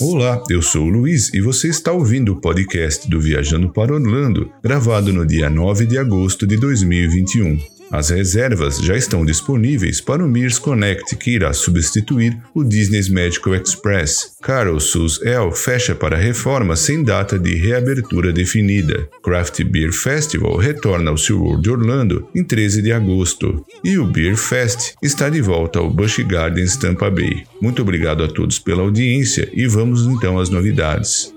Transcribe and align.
Olá, 0.00 0.42
eu 0.50 0.62
sou 0.62 0.84
o 0.84 0.88
Luiz 0.88 1.32
e 1.34 1.40
você 1.40 1.68
está 1.68 1.92
ouvindo 1.92 2.32
o 2.32 2.40
podcast 2.40 3.08
do 3.08 3.20
Viajando 3.20 3.70
para 3.70 3.94
Orlando, 3.94 4.50
gravado 4.62 5.12
no 5.12 5.26
dia 5.26 5.50
9 5.50 5.86
de 5.86 5.98
agosto 5.98 6.46
de 6.46 6.56
2021. 6.56 7.75
As 7.90 8.10
reservas 8.10 8.78
já 8.78 8.96
estão 8.96 9.24
disponíveis 9.24 10.00
para 10.00 10.24
o 10.24 10.28
Mears 10.28 10.58
Connect, 10.58 11.14
que 11.16 11.32
irá 11.32 11.52
substituir 11.52 12.36
o 12.54 12.64
Disney's 12.64 13.08
Medical 13.08 13.54
Express. 13.54 14.36
Carol 14.42 14.80
Sus 14.80 15.22
El 15.22 15.52
fecha 15.52 15.94
para 15.94 16.16
reforma 16.16 16.74
sem 16.74 17.04
data 17.04 17.38
de 17.38 17.54
reabertura 17.54 18.32
definida. 18.32 19.08
Craft 19.22 19.62
Beer 19.64 19.92
Festival 19.92 20.56
retorna 20.56 21.10
ao 21.10 21.16
SeaWorld 21.16 21.70
Orlando 21.70 22.28
em 22.34 22.42
13 22.42 22.82
de 22.82 22.92
agosto. 22.92 23.64
E 23.84 23.98
o 23.98 24.06
Beer 24.06 24.36
Fest 24.36 24.94
está 25.02 25.28
de 25.28 25.40
volta 25.40 25.78
ao 25.78 25.90
Busch 25.90 26.18
Gardens 26.26 26.76
Tampa 26.76 27.10
Bay. 27.10 27.44
Muito 27.62 27.82
obrigado 27.82 28.24
a 28.24 28.28
todos 28.28 28.58
pela 28.58 28.82
audiência 28.82 29.48
e 29.52 29.66
vamos 29.66 30.02
então 30.06 30.38
às 30.38 30.50
novidades. 30.50 31.35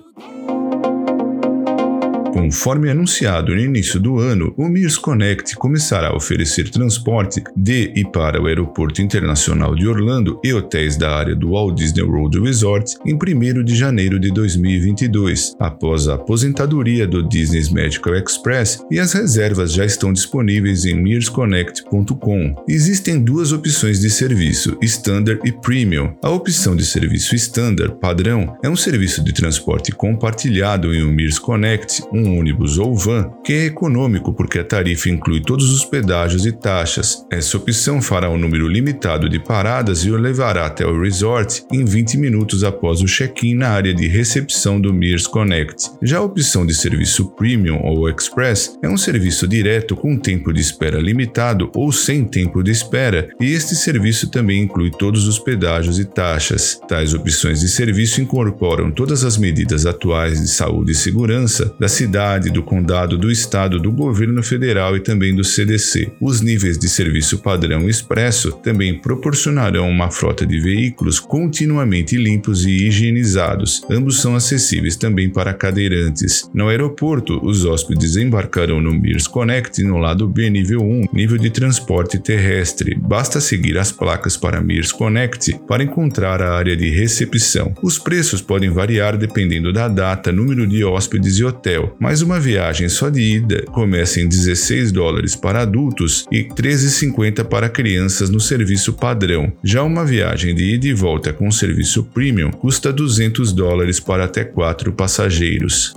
Conforme 2.34 2.90
anunciado 2.90 3.54
no 3.54 3.60
início 3.60 4.00
do 4.00 4.20
ano, 4.20 4.54
o 4.56 4.68
Mears 4.68 4.98
Connect 4.98 5.56
começará 5.56 6.10
a 6.10 6.16
oferecer 6.16 6.70
transporte 6.70 7.44
de 7.56 7.92
e 7.96 8.04
para 8.04 8.42
o 8.42 8.46
Aeroporto 8.46 9.02
Internacional 9.02 9.76
de 9.76 9.88
Orlando 9.88 10.40
e 10.44 10.54
hotéis 10.54 10.96
da 10.96 11.12
área 11.16 11.36
do 11.36 11.52
Walt 11.52 11.76
Disney 11.76 12.04
World 12.04 12.40
Resort 12.40 12.98
em 13.06 13.16
1 13.16 13.64
de 13.64 13.76
janeiro 13.76 14.20
de 14.20 14.32
2022, 14.32 15.56
após 15.60 16.08
a 16.08 16.16
aposentadoria 16.16 17.08
do 17.08 17.28
Disney's 17.28 17.70
Medical 17.70 18.16
Express 18.16 18.80
e 18.92 19.00
as 19.00 19.14
reservas 19.14 19.74
já 19.74 19.86
estão 19.86 20.14
disponíveis 20.14 20.86
em 20.86 20.96
mearsconnect.com. 20.96 22.64
Existem 22.68 23.20
duas 23.22 23.52
opções 23.52 24.00
de 24.00 24.10
serviço, 24.10 24.78
Standard 24.82 25.42
e 25.46 25.52
Premium. 25.52 26.14
A 26.22 26.30
opção 26.30 26.76
de 26.76 26.86
serviço 26.86 27.36
Standard, 27.36 27.96
padrão, 28.00 28.58
é 28.64 28.70
um 28.70 28.76
serviço 28.76 29.24
de 29.24 29.34
transporte 29.34 29.92
compartilhado 29.92 30.94
em 30.94 31.04
um 31.04 31.12
Mears 31.12 31.40
Connect, 31.40 32.04
um 32.14 32.19
um 32.20 32.40
ônibus 32.40 32.78
ou 32.78 32.96
van, 32.96 33.32
que 33.44 33.54
é 33.54 33.66
econômico 33.66 34.34
porque 34.34 34.60
a 34.60 34.64
tarifa 34.64 35.10
inclui 35.10 35.42
todos 35.42 35.72
os 35.72 35.86
pedágios 35.86 36.46
e 36.46 36.52
taxas. 36.52 37.26
Essa 37.32 37.58
opção 37.58 38.02
fará 38.02 38.30
um 38.30 38.38
número 38.38 38.68
limitado 38.68 39.30
de 39.30 39.40
paradas 39.40 40.04
e 40.06 40.12
o 40.12 40.18
levará 40.18 40.66
até 40.66 40.86
o 40.86 41.02
resort 41.02 41.64
em 41.72 41.86
20 41.86 42.18
minutos 42.18 42.64
após 42.64 43.02
o 43.02 43.06
check-in 43.06 43.56
na 43.56 43.70
área 43.70 43.94
de 43.94 44.08
recepção 44.08 44.80
do 44.80 44.94
Mears 44.94 45.26
Connect. 45.26 45.92
Já 46.02 46.20
a 46.20 46.24
opção 46.24 46.66
de 46.66 46.74
serviço 46.74 47.30
Premium 47.32 47.82
ou 47.84 48.10
Express 48.10 48.78
é 48.84 48.90
um 48.90 48.98
serviço 48.98 49.48
direto 49.48 49.96
com 49.96 50.18
tempo 50.18 50.54
de 50.54 50.62
espera 50.62 51.00
limitado 51.00 51.72
ou 51.74 51.92
sem 51.92 52.26
tempo 52.26 52.62
de 52.62 52.72
espera, 52.72 53.30
e 53.40 53.46
este 53.54 53.76
serviço 53.76 54.30
também 54.30 54.64
inclui 54.64 54.92
todos 54.92 55.28
os 55.28 55.40
pedágios 55.40 56.00
e 56.00 56.06
taxas. 56.06 56.80
Tais 56.88 57.14
opções 57.14 57.62
de 57.62 57.70
serviço 57.70 58.22
incorporam 58.22 58.92
todas 58.92 59.24
as 59.24 59.38
medidas 59.38 59.86
atuais 59.86 60.42
de 60.42 60.48
saúde 60.48 60.92
e 60.92 60.96
segurança 60.96 61.74
da 61.80 61.88
cidade 61.88 62.09
cidade, 62.10 62.50
do 62.50 62.64
condado, 62.64 63.20
do 63.20 63.30
estado, 63.30 63.80
do 63.80 63.92
governo 63.92 64.42
federal 64.42 64.98
e 64.98 65.00
também 65.00 65.36
do 65.36 65.44
CDC. 65.44 66.12
Os 66.20 66.42
níveis 66.42 66.76
de 66.76 66.90
serviço 66.90 67.38
padrão 67.38 67.88
expresso 67.88 68.52
também 68.52 68.98
proporcionarão 69.00 69.88
uma 69.88 70.10
frota 70.10 70.44
de 70.44 70.60
veículos 70.60 71.20
continuamente 71.20 72.18
limpos 72.18 72.66
e 72.66 72.88
higienizados. 72.88 73.84
Ambos 73.92 74.22
são 74.22 74.36
acessíveis 74.36 74.96
também 74.96 75.30
para 75.30 75.54
cadeirantes. 75.54 76.50
No 76.52 76.68
aeroporto, 76.68 77.40
os 77.46 77.64
hóspedes 77.64 78.18
embarcarão 78.18 78.82
no 78.82 78.92
Mears 78.92 79.28
Connect 79.28 79.84
no 79.84 79.98
lado 79.98 80.28
B 80.28 80.50
nível 80.50 80.82
1, 80.82 81.10
nível 81.14 81.38
de 81.38 81.52
transporte 81.52 82.18
terrestre. 82.18 82.96
Basta 82.96 83.40
seguir 83.40 83.78
as 83.78 83.92
placas 83.92 84.36
para 84.36 84.62
Mears 84.62 84.92
Connect 84.92 85.60
para 85.68 85.84
encontrar 85.84 86.42
a 86.42 86.56
área 86.56 86.76
de 86.76 86.90
recepção. 86.90 87.72
Os 87.84 88.00
preços 88.00 88.42
podem 88.42 88.72
variar 88.72 89.16
dependendo 89.16 89.72
da 89.72 89.88
data, 89.88 90.32
número 90.32 90.66
de 90.66 90.84
hóspedes 90.84 91.38
e 91.38 91.44
hotel, 91.44 91.96
mas 92.00 92.22
uma 92.22 92.40
viagem 92.40 92.88
só 92.88 93.10
de 93.10 93.22
ida 93.22 93.64
começa 93.72 94.22
em 94.22 94.28
16 94.28 94.92
dólares 94.92 95.36
para 95.36 95.62
adultos 95.62 96.26
e 96.32 96.44
13,50 96.44 97.44
para 97.44 97.70
crianças 97.70 98.30
no 98.30 98.40
serviço 98.40 98.94
padrão. 98.94 99.52
Já 99.64 99.84
uma 99.84 100.06
viagem 100.06 100.56
de 100.56 100.76
ida 100.76 100.88
e 100.88 100.94
volta 100.94 101.34
com 101.34 101.52
serviço 101.52 102.04
premium 102.04 102.52
custa 102.52 102.94
200 102.94 103.52
dólares 103.52 104.00
para 104.00 104.26
até 104.26 104.44
quatro 104.44 104.94
passageiros. 104.94 105.94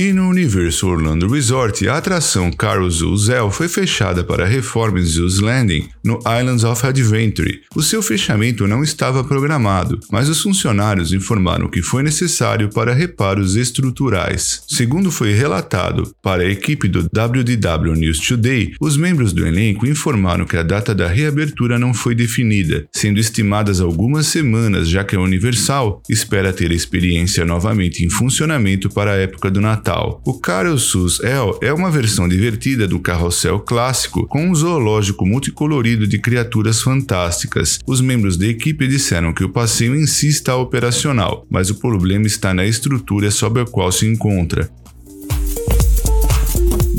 E 0.00 0.12
no 0.12 0.28
Universo 0.28 0.86
Orlando 0.86 1.26
Resort, 1.26 1.88
a 1.88 1.96
atração 1.96 2.52
Carousel 2.52 3.16
Zell 3.16 3.50
foi 3.50 3.66
fechada 3.66 4.22
para 4.22 4.46
reforma 4.46 5.00
em 5.00 5.02
Zeus 5.02 5.40
Landing, 5.40 5.88
no 6.04 6.20
Islands 6.20 6.62
of 6.62 6.86
Adventure. 6.86 7.62
O 7.74 7.82
seu 7.82 8.00
fechamento 8.00 8.68
não 8.68 8.84
estava 8.84 9.24
programado, 9.24 9.98
mas 10.08 10.28
os 10.28 10.40
funcionários 10.40 11.12
informaram 11.12 11.68
que 11.68 11.82
foi 11.82 12.04
necessário 12.04 12.68
para 12.68 12.94
reparos 12.94 13.56
estruturais. 13.56 14.62
Segundo 14.68 15.10
foi 15.10 15.32
relatado 15.32 16.14
para 16.22 16.44
a 16.44 16.48
equipe 16.48 16.86
do 16.86 17.00
WDW 17.00 17.96
News 17.96 18.20
Today, 18.20 18.74
os 18.80 18.96
membros 18.96 19.32
do 19.32 19.44
elenco 19.44 19.84
informaram 19.84 20.44
que 20.44 20.56
a 20.56 20.62
data 20.62 20.94
da 20.94 21.08
reabertura 21.08 21.76
não 21.76 21.92
foi 21.92 22.14
definida, 22.14 22.86
sendo 22.92 23.18
estimadas 23.18 23.80
algumas 23.80 24.28
semanas, 24.28 24.88
já 24.88 25.02
que 25.02 25.16
a 25.16 25.20
Universal 25.20 26.00
espera 26.08 26.52
ter 26.52 26.70
a 26.70 26.74
experiência 26.74 27.44
novamente 27.44 28.04
em 28.04 28.08
funcionamento 28.08 28.88
para 28.88 29.10
a 29.10 29.16
época 29.16 29.50
do 29.50 29.60
Natal 29.60 29.87
Natal. 29.88 30.20
O 30.22 30.38
Carousel 30.38 31.06
El 31.22 31.58
é 31.62 31.72
uma 31.72 31.90
versão 31.90 32.28
divertida 32.28 32.86
do 32.86 33.00
carrossel 33.00 33.58
clássico, 33.58 34.26
com 34.26 34.50
um 34.50 34.54
zoológico 34.54 35.24
multicolorido 35.24 36.06
de 36.06 36.18
criaturas 36.18 36.82
fantásticas. 36.82 37.78
Os 37.86 38.02
membros 38.02 38.36
da 38.36 38.46
equipe 38.46 38.86
disseram 38.86 39.32
que 39.32 39.44
o 39.44 39.48
passeio 39.48 39.96
em 39.96 40.06
si 40.06 40.28
está 40.28 40.54
operacional, 40.56 41.46
mas 41.48 41.70
o 41.70 41.76
problema 41.76 42.26
está 42.26 42.52
na 42.52 42.66
estrutura 42.66 43.30
sobre 43.30 43.62
a 43.62 43.64
qual 43.64 43.90
se 43.90 44.06
encontra. 44.06 44.70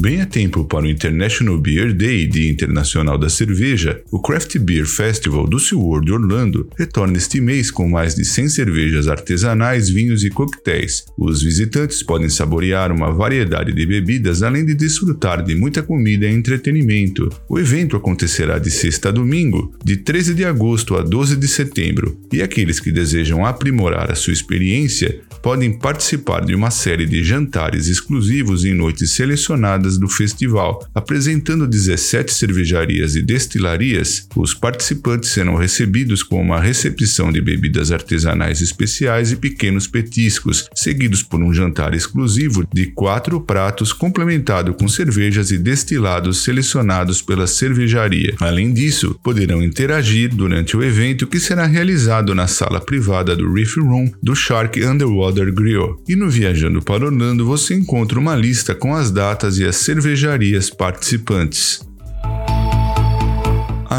Bem 0.02 0.22
a 0.22 0.26
tempo 0.26 0.64
para 0.64 0.86
o 0.86 0.90
International 0.90 1.58
Beer 1.58 1.94
Day, 1.94 2.26
Dia 2.26 2.50
Internacional 2.50 3.18
da 3.18 3.28
Cerveja, 3.28 4.02
o 4.10 4.22
Craft 4.22 4.58
Beer 4.58 4.86
Festival 4.86 5.46
do 5.46 5.60
SeaWorld 5.60 6.10
Orlando 6.10 6.70
retorna 6.78 7.18
este 7.18 7.42
mês 7.42 7.70
com 7.70 7.90
mais 7.90 8.16
de 8.16 8.24
100 8.24 8.48
cervejas 8.48 9.10
artesanais, 9.10 9.90
vinhos 9.90 10.24
e 10.24 10.30
coquetéis. 10.30 11.04
Os 11.18 11.44
visitantes 11.44 12.02
podem 12.02 12.30
saborear 12.30 12.94
uma 12.94 13.12
variedade 13.12 13.74
de 13.74 13.86
bebidas 13.86 14.42
além 14.42 14.66
de 14.66 14.74
desfrutar 14.74 15.44
de 15.44 15.54
muita 15.54 15.84
comida 15.84 16.26
e 16.26 16.34
entretenimento. 16.34 17.28
O 17.50 17.60
evento 17.60 17.98
acontecerá 17.98 18.58
de 18.58 18.72
sexta 18.72 19.10
a 19.10 19.12
domingo, 19.12 19.76
de 19.84 19.98
13 19.98 20.34
de 20.34 20.46
agosto 20.46 20.96
a 20.96 21.02
12 21.02 21.36
de 21.36 21.48
setembro, 21.50 22.18
e 22.32 22.42
aqueles 22.42 22.80
que 22.80 22.90
desejam 22.90 23.46
aprimorar 23.46 24.10
a 24.10 24.16
sua 24.16 24.32
experiência 24.32 25.20
podem 25.42 25.78
participar 25.78 26.46
de 26.46 26.56
uma 26.56 26.72
série 26.72 27.06
de 27.06 27.22
jantares 27.22 27.88
exclusivos 27.88 28.64
em 28.66 28.74
noites 28.74 29.12
selecionadas 29.12 29.89
do 29.98 30.08
festival. 30.08 30.86
Apresentando 30.94 31.68
17 31.68 32.34
cervejarias 32.34 33.16
e 33.16 33.22
destilarias, 33.22 34.28
os 34.36 34.54
participantes 34.54 35.30
serão 35.30 35.56
recebidos 35.56 36.24
com 36.24 36.42
uma 36.42 36.60
recepção 36.60 37.32
de 37.32 37.42
bebidas 37.42 37.92
artesanais 37.92 38.62
especiais 38.62 39.32
e 39.32 39.36
pequenos 39.36 39.88
petiscos, 39.88 40.70
seguidos 40.76 41.24
por 41.24 41.42
um 41.42 41.54
jantar 41.54 41.94
exclusivo 41.94 42.68
de 42.74 42.88
quatro 42.88 43.40
pratos 43.42 43.94
complementado 43.94 44.74
com 44.74 44.88
cervejas 44.88 45.52
e 45.52 45.58
destilados 45.58 46.44
selecionados 46.44 47.22
pela 47.22 47.48
cervejaria. 47.48 48.36
Além 48.40 48.74
disso, 48.74 49.20
poderão 49.24 49.64
interagir 49.64 50.34
durante 50.34 50.76
o 50.76 50.84
evento 50.84 51.28
que 51.28 51.40
será 51.40 51.66
realizado 51.66 52.34
na 52.36 52.48
sala 52.48 52.80
privada 52.80 53.36
do 53.36 53.52
Reef 53.52 53.78
Room 53.78 54.12
do 54.22 54.36
Shark 54.36 54.84
Underwater 54.84 55.54
Grill. 55.54 56.02
E 56.08 56.16
no 56.16 56.30
Viajando 56.30 56.82
para 56.82 57.06
Orlando 57.06 57.46
você 57.46 57.76
encontra 57.76 58.20
uma 58.20 58.36
lista 58.36 58.74
com 58.74 58.96
as 58.96 59.12
datas 59.12 59.58
e 59.58 59.66
as 59.66 59.76
cervejarias 59.80 60.70
participantes. 60.70 61.89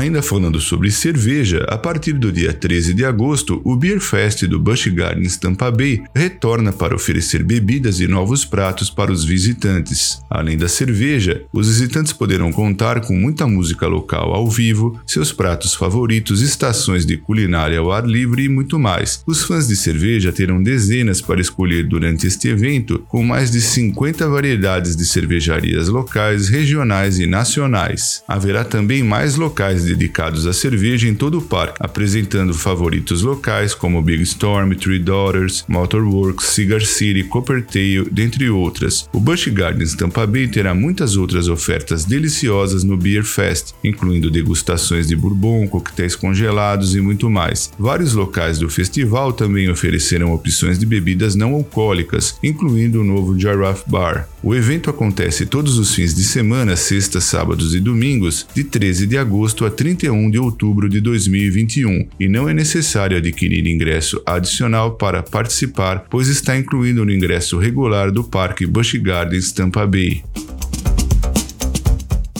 Ainda 0.01 0.23
falando 0.23 0.59
sobre 0.59 0.91
cerveja, 0.91 1.67
a 1.69 1.77
partir 1.77 2.15
do 2.15 2.33
dia 2.33 2.55
13 2.55 2.95
de 2.95 3.05
agosto, 3.05 3.61
o 3.63 3.77
Beer 3.77 4.01
Fest 4.01 4.47
do 4.47 4.59
Busch 4.59 4.87
Gardens 4.87 5.37
Tampa 5.37 5.71
Bay 5.71 6.03
retorna 6.15 6.73
para 6.73 6.95
oferecer 6.95 7.43
bebidas 7.43 8.01
e 8.01 8.09
novos 8.09 8.43
pratos 8.43 8.89
para 8.89 9.13
os 9.13 9.27
visitantes. 9.27 10.19
Além 10.31 10.57
da 10.57 10.69
cerveja, 10.69 11.43
os 11.53 11.69
visitantes 11.69 12.15
poderão 12.15 12.51
contar 12.51 13.03
com 13.03 13.15
muita 13.15 13.47
música 13.47 13.87
local 13.87 14.33
ao 14.33 14.49
vivo, 14.49 14.99
seus 15.07 15.33
pratos 15.33 15.75
favoritos, 15.75 16.41
estações 16.41 17.05
de 17.05 17.19
culinária 17.19 17.79
ao 17.79 17.93
ar 17.93 18.07
livre 18.07 18.45
e 18.45 18.49
muito 18.49 18.79
mais. 18.79 19.23
Os 19.27 19.45
fãs 19.45 19.69
de 19.69 19.77
cerveja 19.77 20.33
terão 20.33 20.63
dezenas 20.63 21.21
para 21.21 21.43
escolher 21.43 21.87
durante 21.87 22.27
este 22.27 22.49
evento, 22.49 23.05
com 23.07 23.23
mais 23.23 23.51
de 23.51 23.61
50 23.61 24.27
variedades 24.31 24.97
de 24.97 25.05
cervejarias 25.05 25.89
locais, 25.89 26.49
regionais 26.49 27.19
e 27.19 27.27
nacionais. 27.27 28.23
Haverá 28.27 28.65
também 28.65 29.03
mais 29.03 29.37
locais 29.37 29.51
locais 29.51 29.90
dedicados 29.95 30.47
à 30.47 30.53
cerveja 30.53 31.09
em 31.09 31.15
todo 31.15 31.39
o 31.39 31.43
parque, 31.43 31.77
apresentando 31.81 32.55
favoritos 32.55 33.23
locais 33.23 33.75
como 33.75 34.01
Big 34.01 34.23
Storm, 34.23 34.75
Three 34.75 34.99
Daughters, 34.99 35.65
Motorworks, 35.69 36.47
Cigar 36.47 36.83
City, 36.83 37.25
Coppertail, 37.25 38.07
dentre 38.11 38.49
outras. 38.49 39.09
O 39.13 39.19
Busch 39.19 39.49
Gardens 39.49 39.95
Tampa 39.95 40.27
Bay 40.27 40.47
terá 40.47 40.75
muitas 40.75 41.17
outras 41.17 41.49
ofertas 41.49 42.05
deliciosas 42.05 42.85
no 42.85 42.97
Beer 42.97 43.25
Fest, 43.25 43.73
incluindo 43.83 44.31
degustações 44.31 45.09
de 45.09 45.17
bourbon, 45.17 45.67
coquetéis 45.67 46.15
congelados 46.15 46.95
e 46.95 47.01
muito 47.01 47.29
mais. 47.29 47.73
Vários 47.79 48.15
locais 48.15 48.59
do 48.59 48.69
festival 48.69 49.33
também 49.33 49.69
ofereceram 49.69 50.33
opções 50.33 50.79
de 50.79 50.87
bebidas 50.87 51.35
não 51.35 51.55
alcoólicas, 51.55 52.39
incluindo 52.43 53.01
o 53.01 53.05
novo 53.05 53.39
Giraffe 53.39 53.85
Bar. 53.89 54.29
O 54.43 54.55
evento 54.55 54.89
acontece 54.89 55.45
todos 55.45 55.79
os 55.79 55.95
fins 55.95 56.15
de 56.15 56.25
semana, 56.25 56.77
sextas, 56.77 57.25
sábados 57.25 57.75
e 57.75 57.81
domingos, 57.81 58.47
de 58.55 58.65
13 58.65 59.07
de 59.07 59.19
agosto 59.19 59.65
a 59.65 59.71
31 59.81 60.31
de 60.31 60.39
outubro 60.39 60.91
de 60.91 61.01
2021, 61.01 62.07
e 62.21 62.29
não 62.29 62.47
é 62.47 62.53
necessário 62.53 63.17
adquirir 63.17 63.67
ingresso 63.67 64.23
adicional 64.27 64.97
para 64.97 65.23
participar, 65.23 66.05
pois 66.11 66.29
está 66.29 66.55
incluído 66.55 67.03
no 67.03 67.11
ingresso 67.11 67.59
regular 67.59 68.13
do 68.13 68.23
Parque 68.23 68.67
Busch 68.67 68.97
Gardens 68.97 69.53
Tampa 69.53 69.87
Bay. 69.87 70.23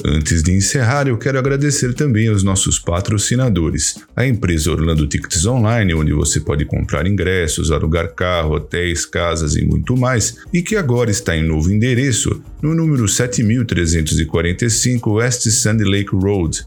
Antes 0.05 0.43
de 0.43 0.53
encerrar, 0.53 1.09
eu 1.09 1.17
quero 1.17 1.39
agradecer 1.39 1.95
também 1.95 2.29
aos 2.29 2.43
nossos 2.43 2.79
patrocinadores. 2.79 3.99
A 4.15 4.27
empresa 4.27 4.73
Orlando 4.73 5.07
Tickets 5.07 5.47
Online, 5.47 5.95
onde 5.95 6.13
você 6.13 6.41
pode 6.41 6.67
comprar 6.67 7.07
ingressos, 7.07 7.71
alugar 7.71 8.15
carro, 8.15 8.57
hotéis, 8.57 9.07
casas 9.07 9.57
e 9.57 9.65
muito 9.65 9.97
mais, 9.97 10.37
e 10.53 10.61
que 10.61 10.77
agora 10.77 11.11
está 11.11 11.35
em 11.35 11.43
novo 11.43 11.73
endereço, 11.73 12.43
no 12.61 12.75
número 12.75 13.09
7345 13.09 15.11
West 15.11 15.49
Sandy 15.49 15.85
Lake 15.85 16.15
Road, 16.15 16.67